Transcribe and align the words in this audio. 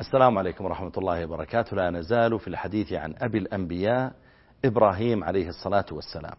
السلام 0.00 0.38
عليكم 0.38 0.64
ورحمة 0.64 0.92
الله 0.98 1.24
وبركاته. 1.24 1.76
لا 1.76 1.90
نزال 1.90 2.38
في 2.38 2.48
الحديث 2.48 2.92
عن 2.92 3.14
أبي 3.18 3.38
الأنبياء 3.38 4.12
إبراهيم 4.64 5.24
عليه 5.24 5.48
الصلاة 5.48 5.84
والسلام 5.92 6.34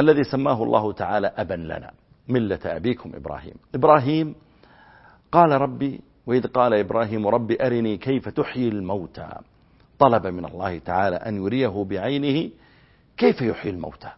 الذي 0.00 0.24
سماه 0.24 0.62
الله 0.62 0.92
تعالى 0.92 1.26
أبا 1.36 1.54
لنا 1.54 1.90
ملة 2.28 2.58
أبيكم 2.64 3.12
إبراهيم. 3.14 3.54
إبراهيم 3.74 4.34
قال 5.32 5.50
ربي 5.52 6.00
وإذ 6.26 6.46
قال 6.46 6.74
إبراهيم 6.74 7.26
ربي 7.26 7.66
أرني 7.66 7.96
كيف 7.96 8.28
تحيي 8.28 8.68
الموتى؟ 8.68 9.28
طلب 9.98 10.26
من 10.26 10.44
الله 10.44 10.78
تعالى 10.78 11.16
أن 11.16 11.36
يريه 11.36 11.84
بعينه 11.84 12.50
كيف 13.16 13.42
يحيي 13.42 13.70
الموتى؟ 13.70 14.10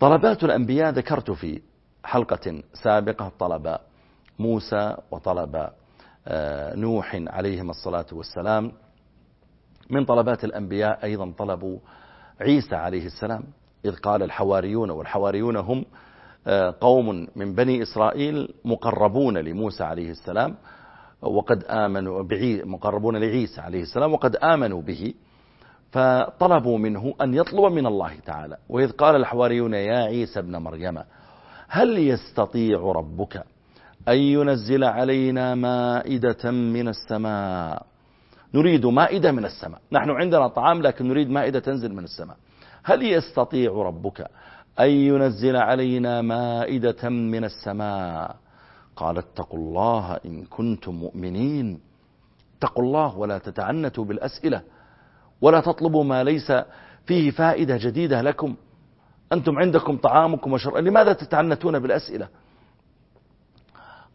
طلبات 0.00 0.44
الأنبياء 0.44 0.90
ذكرت 0.90 1.30
في 1.30 1.60
حلقة 2.04 2.62
سابقة 2.72 3.32
طلب 3.38 3.78
موسى 4.38 4.96
وطلب 5.10 5.68
نوح 6.76 7.22
عليهم 7.26 7.70
الصلاة 7.70 8.06
والسلام. 8.12 8.72
من 9.90 10.04
طلبات 10.04 10.44
الأنبياء 10.44 11.04
أيضا 11.04 11.32
طلبوا 11.38 11.78
عيسى 12.40 12.74
عليه 12.76 13.06
السلام. 13.06 13.44
إذ 13.84 13.96
قال 13.96 14.22
الحواريون 14.22 14.90
والحواريون 14.90 15.56
هم 15.56 15.84
آه، 16.46 16.74
قوم 16.80 17.28
من 17.36 17.54
بني 17.54 17.82
إسرائيل 17.82 18.54
مقربون 18.64 19.38
لموسى 19.38 19.84
عليه 19.84 20.10
السلام 20.10 20.56
وقد 21.22 21.64
آمنوا 21.64 22.22
مقربون 22.64 23.16
لعيسى 23.16 23.60
عليه 23.60 23.82
السلام 23.82 24.12
وقد 24.12 24.36
آمنوا 24.36 24.82
به. 24.82 25.14
فطلبوا 25.92 26.78
منه 26.78 27.14
أن 27.22 27.34
يطلب 27.34 27.72
من 27.72 27.86
الله 27.86 28.18
تعالى. 28.26 28.56
وإذ 28.68 28.90
قال 28.90 29.16
الحواريون 29.16 29.74
يا 29.74 30.04
عيسى 30.04 30.38
ابن 30.40 30.56
مريم 30.56 30.98
هل 31.68 31.98
يستطيع 31.98 32.78
ربك 32.78 33.44
أن 34.08 34.18
ينزل 34.18 34.84
علينا 34.84 35.54
مائدة 35.54 36.50
من 36.50 36.88
السماء. 36.88 37.86
نريد 38.54 38.86
مائدة 38.86 39.32
من 39.32 39.44
السماء. 39.44 39.80
نحن 39.92 40.10
عندنا 40.10 40.48
طعام 40.48 40.82
لكن 40.82 41.08
نريد 41.08 41.30
مائدة 41.30 41.60
تنزل 41.60 41.94
من 41.94 42.04
السماء. 42.04 42.36
هل 42.84 43.02
يستطيع 43.02 43.72
ربك 43.72 44.26
أن 44.80 44.90
ينزل 44.90 45.56
علينا 45.56 46.22
مائدة 46.22 47.08
من 47.08 47.44
السماء؟ 47.44 48.36
قال 48.96 49.18
اتقوا 49.18 49.58
الله 49.58 50.18
إن 50.26 50.44
كنتم 50.44 50.94
مؤمنين. 50.94 51.80
اتقوا 52.58 52.84
الله 52.84 53.18
ولا 53.18 53.38
تتعنتوا 53.38 54.04
بالأسئلة 54.04 54.62
ولا 55.40 55.60
تطلبوا 55.60 56.04
ما 56.04 56.24
ليس 56.24 56.52
فيه 57.06 57.30
فائدة 57.30 57.76
جديدة 57.76 58.22
لكم. 58.22 58.54
أنتم 59.32 59.58
عندكم 59.58 59.96
طعامكم 59.96 60.52
وشرب. 60.52 60.76
لماذا 60.76 61.12
تتعنتون 61.12 61.78
بالأسئلة؟ 61.78 62.28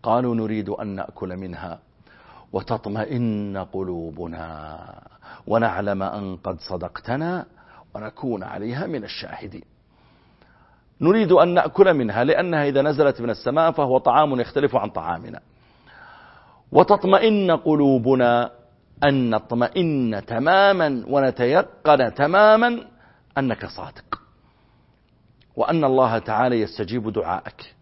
قالوا 0.08 0.36
نريد 0.36 0.70
أن 0.70 0.88
نأكل 0.88 1.38
منها 1.38 1.80
وتطمئن 2.54 3.58
قلوبنا 3.58 4.48
ونعلم 5.48 6.04
أن 6.04 6.38
قد 6.38 6.60
صدقتنا 6.60 7.46
ونكون 7.96 8.44
عليها 8.44 8.88
من 8.88 9.04
الشاهدين. 9.04 9.64
نريد 11.02 11.32
أن 11.32 11.54
نأكل 11.54 11.94
منها 11.94 12.24
لأنها 12.24 12.68
إذا 12.68 12.82
نزلت 12.82 13.22
من 13.22 13.30
السماء 13.30 13.72
فهو 13.72 13.98
طعام 13.98 14.40
يختلف 14.40 14.76
عن 14.76 14.90
طعامنا. 14.90 15.40
وتطمئن 16.72 17.52
قلوبنا 17.52 18.52
أن 19.04 19.30
نطمئن 19.30 20.26
تماما 20.28 21.04
ونتيقن 21.08 22.14
تماما 22.14 22.82
أنك 23.38 23.66
صادق. 23.66 24.22
وأن 25.56 25.84
الله 25.84 26.18
تعالى 26.18 26.62
يستجيب 26.62 27.14
دعائك 27.14 27.77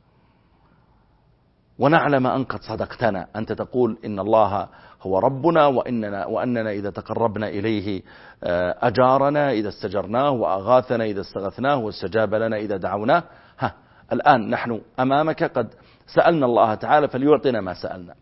ونعلم 1.80 2.28
أن 2.28 2.44
قد 2.44 2.62
صدقتنا. 2.62 3.28
أنت 3.36 3.52
تقول 3.52 3.98
إن 4.06 4.20
الله 4.20 4.68
هو 5.02 5.20
ربنا 5.20 5.66
وإننا, 5.66 6.26
وأننا 6.26 6.72
إذا 6.72 6.90
تقربنا 6.90 7.48
إليه 7.48 8.02
آه، 8.44 8.76
أجارنا 8.82 9.52
إذا 9.52 9.70
استجرناه 9.70 10.30
وأغاثنا 10.30 11.04
إذا 11.04 11.22
استغثناه 11.22 11.78
واستجاب 11.78 12.36
لنا 12.36 12.58
إذا 12.58 12.78
دعوناه. 12.78 13.24
ها 13.60 13.74
الآن 14.12 14.50
نحن 14.50 14.82
أمامك 15.00 15.44
قد 15.44 15.74
سألنا 16.08 16.46
الله 16.46 16.76
تعالى 16.76 17.08
فليعطنا 17.08 17.62
ما 17.62 17.74
سألنا. 17.74 18.16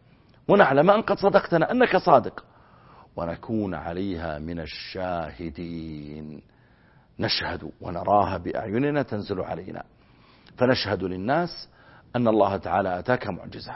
ونعلم 0.47 0.91
أن 0.91 1.01
قد 1.01 1.17
صدقتنا 1.17 1.71
أنك 1.71 1.97
صادق. 1.97 2.43
ونكون 3.15 3.75
عليها 3.75 4.39
من 4.39 4.59
الشاهدين. 4.59 6.41
نشهد 7.19 7.71
ونراها 7.81 8.37
بأعيننا 8.37 9.01
تنزل 9.01 9.41
علينا. 9.41 9.83
فنشهد 10.57 11.03
للناس 11.03 11.69
أن 12.15 12.27
الله 12.27 12.57
تعالى 12.57 12.99
أتاك 12.99 13.27
معجزة. 13.27 13.75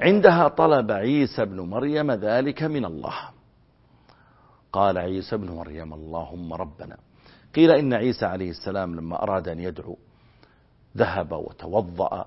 عندها 0.00 0.48
طلب 0.48 0.90
عيسى 0.90 1.44
بن 1.44 1.60
مريم 1.60 2.12
ذلك 2.12 2.62
من 2.62 2.84
الله. 2.84 3.18
قال 4.72 4.98
عيسى 4.98 5.36
بن 5.36 5.50
مريم 5.50 5.94
اللهم 5.94 6.52
ربنا. 6.52 6.96
قيل 7.54 7.70
إن 7.70 7.94
عيسى 7.94 8.26
عليه 8.26 8.50
السلام 8.50 8.94
لما 8.94 9.22
أراد 9.22 9.48
أن 9.48 9.60
يدعو 9.60 9.96
ذهب 10.96 11.32
وتوضأ 11.32 12.26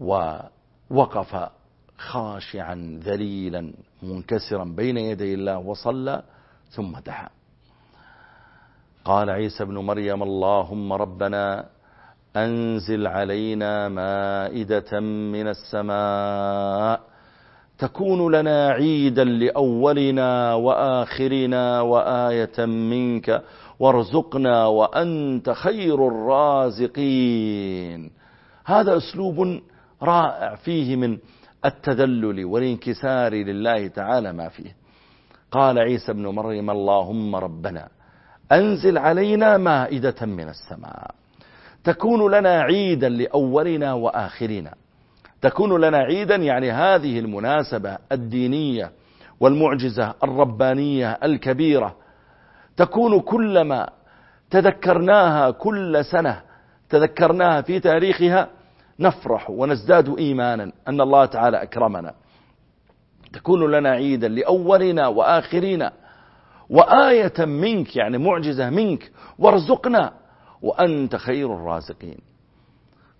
ووقف 0.00 1.50
خاشعا 1.98 3.00
ذليلا 3.04 3.72
منكسرا 4.02 4.64
بين 4.64 4.96
يدي 4.96 5.34
الله 5.34 5.58
وصلى 5.58 6.22
ثم 6.70 6.98
دعا. 6.98 7.28
قال 9.04 9.30
عيسى 9.30 9.64
بن 9.64 9.78
مريم 9.78 10.22
اللهم 10.22 10.92
ربنا. 10.92 11.68
أنزل 12.36 13.06
علينا 13.06 13.88
مائدة 13.88 15.00
من 15.00 15.48
السماء. 15.48 17.00
تكون 17.78 18.34
لنا 18.34 18.68
عيدا 18.68 19.24
لأولنا 19.24 20.54
وآخرنا 20.54 21.80
وآية 21.80 22.66
منك. 22.66 23.42
وارزقنا 23.78 24.66
وأنت 24.66 25.50
خير 25.50 26.08
الرازقين. 26.08 28.10
هذا 28.64 28.96
أسلوب 28.96 29.60
رائع 30.02 30.54
فيه 30.54 30.96
من 30.96 31.18
التذلل 31.64 32.44
والانكسار 32.44 33.34
لله 33.34 33.88
تعالى 33.88 34.32
ما 34.32 34.48
فيه. 34.48 34.76
قال 35.50 35.78
عيسى 35.78 36.12
بن 36.12 36.26
مريم 36.26 36.70
اللهم 36.70 37.36
ربنا 37.36 37.88
أنزل 38.52 38.98
علينا 38.98 39.56
مائدة 39.56 40.26
من 40.26 40.48
السماء. 40.48 41.19
تكون 41.84 42.34
لنا 42.34 42.60
عيدا 42.60 43.08
لأولنا 43.08 43.92
وآخرنا. 43.92 44.74
تكون 45.42 45.80
لنا 45.80 45.98
عيدا 45.98 46.36
يعني 46.36 46.70
هذه 46.70 47.18
المناسبة 47.18 47.98
الدينية 48.12 48.90
والمعجزة 49.40 50.14
الربانية 50.24 51.18
الكبيرة. 51.22 51.96
تكون 52.76 53.20
كلما 53.20 53.88
تذكرناها 54.50 55.50
كل 55.50 56.04
سنة 56.04 56.42
تذكرناها 56.88 57.62
في 57.62 57.80
تاريخها 57.80 58.48
نفرح 59.00 59.50
ونزداد 59.50 60.18
إيمانا 60.18 60.72
أن 60.88 61.00
الله 61.00 61.24
تعالى 61.24 61.62
أكرمنا. 61.62 62.14
تكون 63.32 63.70
لنا 63.70 63.90
عيدا 63.90 64.28
لأولنا 64.28 65.06
وآخرنا. 65.06 65.92
وآية 66.70 67.44
منك 67.44 67.96
يعني 67.96 68.18
معجزة 68.18 68.70
منك 68.70 69.10
وارزقنا 69.38 70.12
وأنت 70.62 71.16
خير 71.16 71.54
الرازقين. 71.54 72.18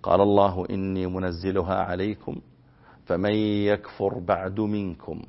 قال 0.03 0.21
الله 0.21 0.67
إني 0.71 1.07
منزلها 1.07 1.75
عليكم 1.75 2.41
فمن 3.07 3.35
يكفر 3.35 4.19
بعد 4.19 4.61
منكم 4.61 5.23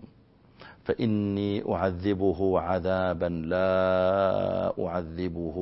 فإني 0.83 1.73
أعذبه 1.73 2.59
عذابا 2.59 3.25
لا 3.25 4.85
أعذبه 4.85 5.57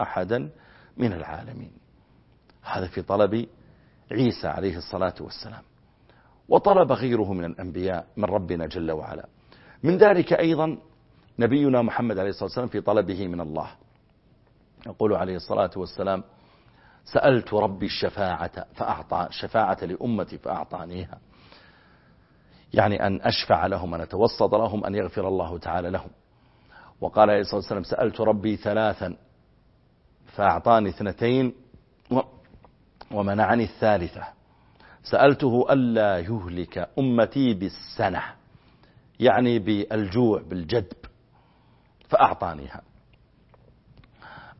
أحدا 0.00 0.50
من 0.96 1.12
العالمين. 1.12 1.72
هذا 2.62 2.86
في 2.86 3.02
طلب 3.02 3.46
عيسى 4.12 4.48
عليه 4.48 4.76
الصلاة 4.76 5.14
والسلام. 5.20 5.62
وطلب 6.48 6.92
غيره 6.92 7.32
من 7.32 7.44
الأنبياء 7.44 8.06
من 8.16 8.24
ربنا 8.24 8.66
جل 8.66 8.90
وعلا. 8.92 9.26
من 9.82 9.98
ذلك 9.98 10.32
أيضا 10.32 10.78
نبينا 11.38 11.82
محمد 11.82 12.18
عليه 12.18 12.30
الصلاة 12.30 12.44
والسلام 12.44 12.68
في 12.68 12.80
طلبه 12.80 13.28
من 13.28 13.40
الله. 13.40 13.70
يقول 14.86 15.14
عليه 15.14 15.36
الصلاة 15.36 15.70
والسلام 15.76 16.24
سألت 17.04 17.54
ربي 17.54 17.86
الشفاعة 17.86 18.66
فأعطى 18.74 19.26
شفاعة 19.30 19.78
لأمتي 19.84 20.38
فأعطانيها. 20.38 21.18
يعني 22.74 23.06
أن 23.06 23.20
أشفع 23.22 23.66
لهم 23.66 23.94
أن 23.94 24.00
أتوسط 24.00 24.54
لهم 24.54 24.84
أن 24.84 24.94
يغفر 24.94 25.28
الله 25.28 25.58
تعالى 25.58 25.90
لهم. 25.90 26.10
وقال 27.00 27.30
عليه 27.30 27.40
الصلاة 27.40 27.56
والسلام 27.56 27.82
سألت 27.82 28.20
ربي 28.20 28.56
ثلاثا 28.56 29.16
فأعطاني 30.26 30.88
اثنتين 30.88 31.54
ومنعني 33.12 33.64
الثالثة. 33.64 34.24
سألته 35.02 35.72
ألا 35.72 36.18
يهلك 36.18 36.88
أمتي 36.98 37.54
بالسنة 37.54 38.22
يعني 39.20 39.58
بالجوع 39.58 40.42
بالجدب 40.42 40.96
فأعطانيها. 42.08 42.82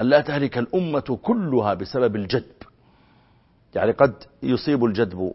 أن 0.00 0.06
لا 0.06 0.20
تهلك 0.20 0.58
الأمة 0.58 1.19
كلها 1.23 1.75
بسبب 1.75 2.17
الجدب. 2.17 2.62
يعني 3.75 3.93
قد 3.93 4.14
يصيب 4.43 4.85
الجدب 4.85 5.32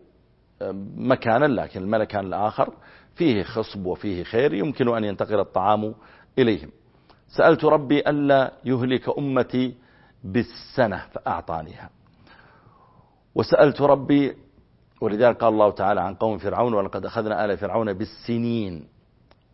مكانا 0.97 1.45
لكن 1.45 1.83
المكان 1.83 2.25
الآخر 2.25 2.73
فيه 3.15 3.44
خصب 3.44 3.85
وفيه 3.85 4.23
خير 4.23 4.53
يمكن 4.53 4.95
أن 4.95 5.03
ينتقل 5.03 5.39
الطعام 5.39 5.95
إليهم. 6.39 6.69
سألت 7.27 7.65
ربي 7.65 8.00
ألا 8.00 8.53
يهلك 8.65 9.17
أمتي 9.17 9.75
بالسنة 10.23 11.05
فأعطانيها. 11.12 11.89
وسألت 13.35 13.81
ربي 13.81 14.35
ولذلك 15.01 15.38
قال 15.38 15.53
الله 15.53 15.71
تعالى 15.71 16.01
عن 16.01 16.15
قوم 16.15 16.38
فرعون 16.38 16.73
ولقد 16.73 17.05
أخذنا 17.05 17.45
آل 17.45 17.57
فرعون 17.57 17.94
بالسنين 17.94 18.88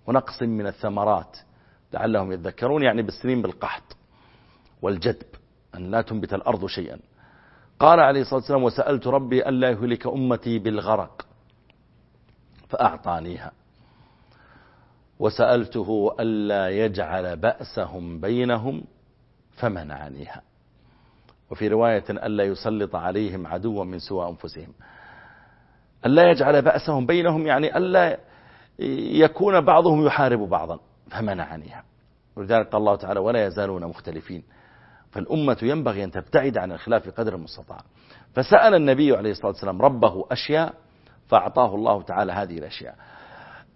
ونقص 0.08 0.42
من 0.44 0.68
الثمرات 0.68 1.38
لعلهم 1.94 2.32
يتذكرون 2.32 2.84
يعني 2.84 3.02
بالسنين 3.02 3.42
بالقحط. 3.42 3.98
والجدب 4.86 5.28
أن 5.76 5.92
لا 5.92 6.02
تنبت 6.02 6.34
الأرض 6.34 6.66
شيئا. 6.66 7.00
قال 7.80 8.00
عليه 8.00 8.22
الصلاة 8.22 8.40
والسلام 8.40 8.64
وسألت 8.64 9.08
ربي 9.08 9.50
ألا 9.50 9.70
يهلك 9.70 10.08
أمتي 10.08 10.60
بالغرق 10.60 11.26
فأعطانيها. 12.70 13.52
وسألته 15.20 16.16
ألا 16.20 16.70
يجعل 16.70 17.38
بأسهم 17.38 18.20
بينهم 18.20 18.84
فمنعنيها. 19.52 20.42
وفي 21.52 21.68
رواية 21.68 22.04
ألا 22.10 22.44
يسلط 22.44 22.96
عليهم 22.96 23.48
عدوا 23.48 23.84
من 23.84 24.00
سوى 24.00 24.30
أنفسهم. 24.30 24.74
ألا 26.06 26.32
يجعل 26.32 26.62
بأسهم 26.62 27.06
بينهم 27.06 27.48
يعني 27.48 27.78
ألا 27.78 28.18
يكون 29.24 29.62
بعضهم 29.62 30.06
يحارب 30.06 30.40
بعضا 30.40 30.80
فمنعنيها. 31.10 31.84
ولذلك 32.36 32.68
قال 32.68 32.82
الله 32.82 32.96
تعالى 32.96 33.20
ولا 33.20 33.46
يزالون 33.46 33.86
مختلفين. 33.86 34.44
فالأمة 35.16 35.58
ينبغي 35.62 36.04
أن 36.04 36.12
تبتعد 36.12 36.58
عن 36.58 36.72
الخلاف 36.72 37.10
قدر 37.10 37.36
المستطاع. 37.36 37.78
فسأل 38.34 38.76
النبي 38.76 39.16
عليه 39.18 39.32
الصلاة 39.32 39.48
والسلام 39.48 39.82
ربه 39.82 40.26
أشياء 40.32 40.74
فأعطاه 41.28 41.76
الله 41.76 42.02
تعالى 42.02 42.32
هذه 42.34 42.58
الأشياء. 42.58 42.96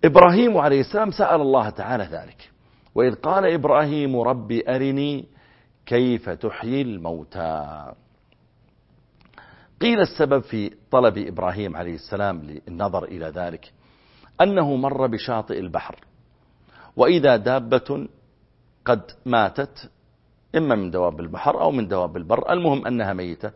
إبراهيم 0.03 0.57
عليه 0.57 0.80
السلام 0.80 1.12
سأل 1.12 1.41
الله 1.41 1.69
تعالى 1.69 2.03
ذلك. 2.03 2.51
وإذ 2.95 3.15
قال 3.15 3.45
إبراهيم 3.45 4.19
ربي 4.19 4.75
أرني 4.75 5.25
كيف 5.86 6.30
تحيي 6.30 6.81
الموتى. 6.81 7.85
قيل 9.81 10.00
السبب 10.00 10.39
في 10.44 10.71
طلب 10.92 11.18
إبراهيم 11.18 11.75
عليه 11.75 11.95
السلام 11.95 12.42
للنظر 12.42 13.03
إلى 13.03 13.25
ذلك 13.25 13.74
أنه 14.42 14.75
مر 14.75 15.07
بشاطئ 15.07 15.59
البحر. 15.59 15.95
وإذا 16.95 17.35
دابة 17.35 18.07
قد 18.85 19.01
ماتت 19.25 19.92
إما 20.55 20.75
من 20.75 20.91
دواب 20.91 21.19
البحر 21.19 21.61
أو 21.61 21.71
من 21.71 21.87
دواب 21.87 22.17
البر. 22.17 22.53
المهم 22.53 22.87
أنها 22.87 23.13
ميتة. 23.13 23.51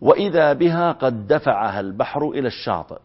وإذا 0.00 0.52
بها 0.52 0.92
قد 0.92 1.26
دفعها 1.26 1.80
البحر 1.80 2.30
إلى 2.30 2.48
الشاطئ. 2.48 2.98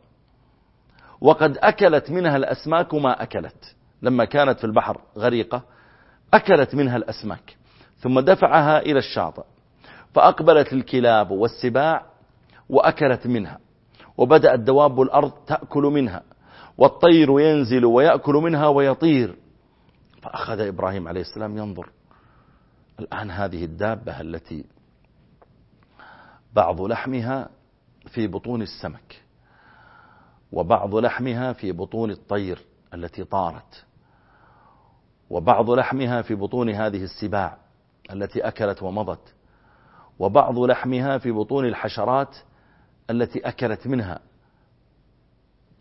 وقد 1.21 1.57
أكلت 1.57 2.11
منها 2.11 2.37
الأسماك 2.37 2.93
ما 2.93 3.23
أكلت. 3.23 3.75
لما 4.01 4.25
كانت 4.25 4.59
في 4.59 4.63
البحر 4.63 5.01
غريقة 5.17 5.61
أكلت 6.33 6.75
منها 6.75 6.97
الأسماك. 6.97 7.57
ثم 7.99 8.19
دفعها 8.19 8.79
إلى 8.79 8.99
الشاطئ. 8.99 9.43
فأقبلت 10.13 10.73
الكلاب 10.73 11.31
والسباع 11.31 12.05
وأكلت 12.69 13.27
منها. 13.27 13.59
وبدأت 14.17 14.59
دواب 14.59 15.01
الأرض 15.01 15.31
تأكل 15.47 15.83
منها. 15.83 16.23
والطير 16.77 17.39
ينزل 17.39 17.85
ويأكل 17.85 18.33
منها 18.33 18.67
ويطير. 18.67 19.35
فأخذ 20.21 20.59
إبراهيم 20.59 21.07
عليه 21.07 21.21
السلام 21.21 21.57
ينظر. 21.57 21.89
الآن 22.99 23.31
هذه 23.31 23.65
الدابة 23.65 24.21
التي 24.21 24.65
بعض 26.53 26.81
لحمها 26.81 27.49
في 28.07 28.27
بطون 28.27 28.61
السمك 28.61 29.23
وبعض 30.51 30.95
لحمها 30.95 31.53
في 31.53 31.71
بطون 31.71 32.11
الطير 32.11 32.59
التي 32.93 33.23
طارت 33.23 33.85
وبعض 35.29 35.69
لحمها 35.69 36.21
في 36.21 36.35
بطون 36.35 36.69
هذه 36.69 37.03
السباع 37.03 37.57
التي 38.11 38.47
أكلت 38.47 38.83
ومضت 38.83 39.33
وبعض 40.19 40.59
لحمها 40.59 41.17
في 41.17 41.31
بطون 41.31 41.65
الحشرات 41.65 42.37
التي 43.09 43.39
أكلت 43.39 43.87
منها. 43.87 44.19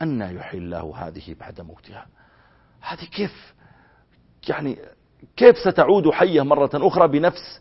أن 0.02 0.20
يحيي 0.20 0.60
الله 0.60 0.96
هذه 0.96 1.36
بعد 1.40 1.60
موتها. 1.60 2.06
هذه 2.80 3.04
كيف؟ 3.04 3.54
يعني 4.48 4.78
كيف 5.36 5.58
ستعود 5.58 6.10
حية 6.10 6.42
مرة 6.42 6.70
أخرى 6.74 7.08
بنفس 7.08 7.60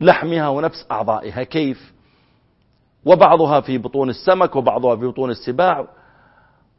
لحمها 0.00 0.48
ونفس 0.48 0.86
أعضائها؟ 0.90 1.42
كيف؟ 1.42 1.92
وبعضها 3.04 3.60
في 3.60 3.78
بطون 3.78 4.10
السمك 4.10 4.56
وبعضها 4.56 4.96
في 4.96 5.06
بطون 5.06 5.30
السباع. 5.30 5.88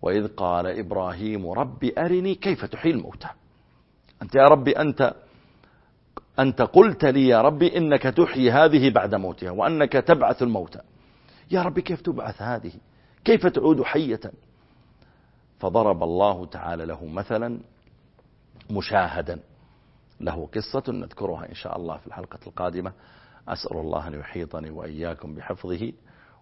وإذ 0.02 0.28
قال 0.28 0.68
إبراهيم 0.68 1.50
ربي 1.52 1.94
أرني 1.98 2.36
كيف 2.36 2.66
تحيي 2.66 2.92
الموتى؟ 2.92 3.28
أنت 4.22 4.36
يا 4.36 4.48
ربي 4.48 4.72
أنت 4.72 5.14
أنت 6.40 6.62
قلت 6.62 7.06
لي 7.06 7.28
يا 7.28 7.42
ربي 7.42 7.78
إنك 7.78 8.04
تحيي 8.04 8.52
هذه 8.52 8.90
بعد 8.90 9.16
موتها 9.16 9.52
وأنك 9.52 9.94
تبعث 9.94 10.42
الموتى. 10.42 10.80
يا 11.52 11.62
ربي 11.62 11.82
كيف 11.82 12.02
تبعث 12.02 12.42
هذه؟ 12.42 12.72
كيف 13.26 13.48
تعود 13.48 13.82
حية؟ 13.84 14.20
فضرب 15.60 16.04
الله 16.04 16.46
تعالى 16.46 16.86
له 16.86 17.06
مثلا 17.06 17.60
مشاهدا. 18.72 19.40
له 20.20 20.50
قصة 20.56 20.84
نذكرها 20.92 21.50
إن 21.50 21.54
شاء 21.54 21.78
الله 21.78 21.98
في 21.98 22.08
الحلقة 22.08 22.40
القادمة. 22.48 22.94
أسأل 23.48 23.78
الله 23.78 24.08
أن 24.08 24.14
يحيطني 24.14 24.70
وإياكم 24.70 25.36
بحفظه 25.36 25.94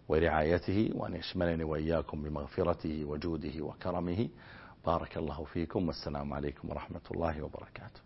ورعايته 0.09 0.89
وأن 0.95 1.15
يشملني 1.15 1.63
وإياكم 1.63 2.23
بمغفرته 2.23 3.05
وجوده 3.05 3.61
وكرمه. 3.61 4.29
بارك 4.85 5.17
الله 5.17 5.43
فيكم 5.43 5.87
والسلام 5.87 6.33
عليكم 6.33 6.69
ورحمة 6.69 7.01
الله 7.11 7.41
وبركاته. 7.41 8.04